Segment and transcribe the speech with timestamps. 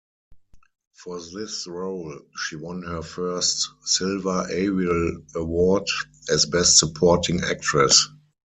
[1.03, 5.85] For this role, she won her first Silver Ariel Award,
[6.31, 8.07] as Best Supporting Actress.